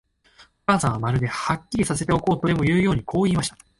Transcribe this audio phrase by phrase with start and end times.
[0.63, 3.57] お母さんは、まるで、はっきりさせておこうとでもいうように、こう言いました。